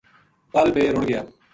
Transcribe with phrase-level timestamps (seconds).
[0.51, 1.21] پل بے رُڑ گیا